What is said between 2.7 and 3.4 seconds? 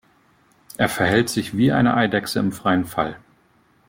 Fall.